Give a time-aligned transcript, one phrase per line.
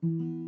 [0.00, 0.47] Oh,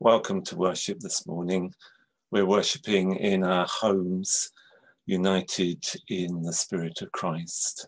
[0.00, 1.72] Welcome to worship this morning.
[2.32, 4.50] We're worshipping in our homes,
[5.06, 7.86] united in the Spirit of Christ.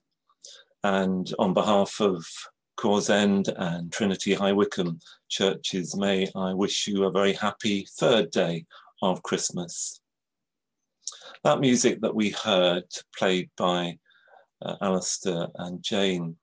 [0.85, 2.25] And on behalf of
[2.77, 8.31] Cores End and Trinity High Wycombe churches, may I wish you a very happy third
[8.31, 8.67] day
[9.03, 10.01] of Christmas.
[11.43, 12.85] That music that we heard,
[13.19, 13.99] played by
[14.63, 16.37] uh, Alistair and Jane,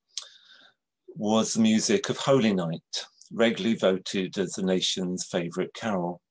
[1.16, 6.22] was the music of Holy Night, regularly voted as the nation's favourite carol,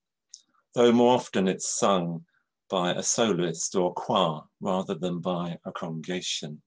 [0.75, 2.25] though more often it's sung
[2.71, 6.63] by a soloist or choir rather than by a congregation.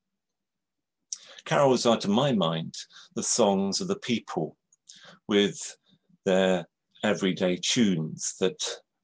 [1.46, 2.74] Carols are, to my mind,
[3.16, 4.58] the songs of the people
[5.28, 5.78] with
[6.26, 6.66] their
[7.04, 8.58] everyday tunes that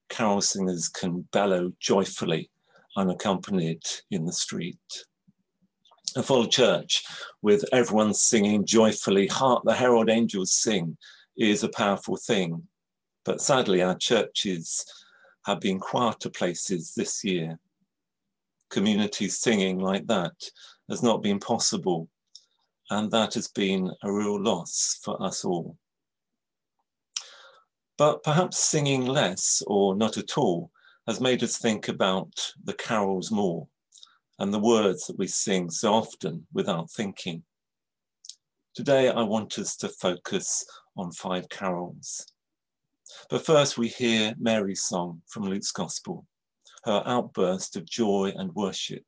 [0.10, 2.50] carol singers can bellow joyfully
[2.98, 4.78] unaccompanied in the street
[6.16, 7.04] a full church
[7.42, 10.98] with everyone singing joyfully, Hark the Herald Angels Sing,
[11.38, 12.68] is a powerful thing.
[13.26, 14.86] But sadly, our churches
[15.46, 17.60] have been quieter places this year.
[18.70, 20.34] Community singing like that
[20.90, 22.10] has not been possible,
[22.90, 25.78] and that has been a real loss for us all.
[27.98, 30.72] But perhaps singing less or not at all
[31.08, 33.68] has made us think about the carols more
[34.40, 37.44] and the words that we sing so often without thinking.
[38.74, 40.66] Today, I want us to focus
[40.98, 42.26] on five carols.
[43.30, 46.26] But first, we hear Mary's song from Luke's Gospel,
[46.86, 49.06] her outburst of joy and worship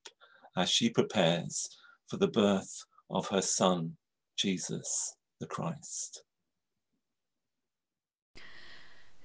[0.58, 1.70] as she prepares
[2.08, 3.98] for the birth of her son,
[4.38, 6.24] Jesus the Christ.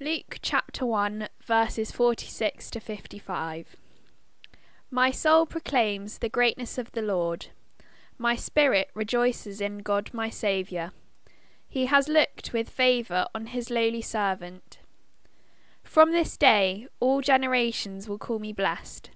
[0.01, 3.77] Luke chapter 1, verses 46 to 55.
[4.91, 7.49] My soul proclaims the greatness of the Lord.
[8.17, 10.93] My spirit rejoices in God my Saviour.
[11.69, 14.79] He has looked with favour on his lowly servant.
[15.85, 19.11] From this day all generations will call me blessed.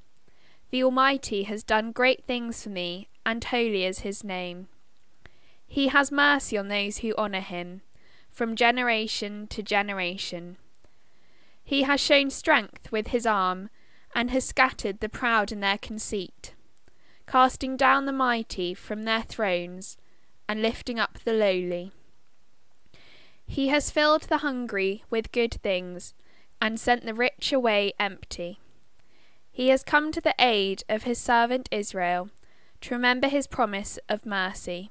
[0.71, 4.69] The Almighty has done great things for me, and holy is his name.
[5.67, 7.83] He has mercy on those who honour him,
[8.31, 10.57] from generation to generation.
[11.65, 13.71] He has shown strength with his arm
[14.15, 16.55] and has scattered the proud in their conceit,
[17.27, 19.97] casting down the mighty from their thrones,
[20.49, 21.93] and lifting up the lowly.
[23.47, 26.15] He has filled the hungry with good things,
[26.61, 28.61] and sent the rich away empty.
[29.51, 32.31] He has come to the aid of his servant Israel,
[32.83, 34.91] to remember his promise of mercy,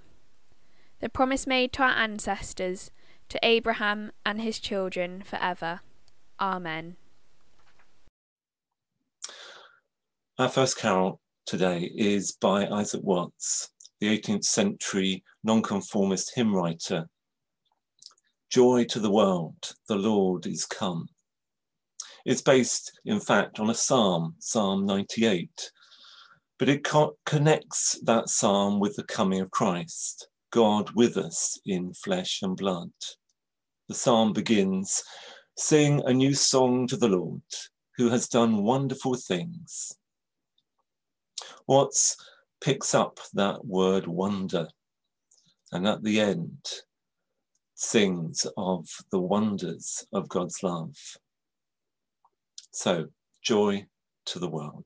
[0.99, 2.91] the promise made to our ancestors,
[3.29, 5.79] to Abraham and his children for ever.
[6.39, 6.97] Amen.
[10.37, 17.07] Our first carol today is by Isaac Watts, the 18th century nonconformist hymn writer.
[18.51, 21.07] Joy to the world, the Lord is come.
[22.25, 25.71] It's based, in fact, on a psalm, Psalm 98,
[26.59, 31.93] but it co connects that psalm with the coming of Christ, God with us in
[31.93, 32.91] flesh and blood.
[33.87, 35.01] The psalm begins,
[35.57, 37.41] Sing a new song to the Lord,
[37.95, 39.95] who has done wonderful things.
[41.67, 42.17] Watts
[42.59, 44.67] picks up that word wonder
[45.71, 46.57] and at the end
[47.81, 50.95] sings of the wonders of God's love.
[52.71, 53.07] So,
[53.41, 53.87] joy
[54.27, 54.85] to the world.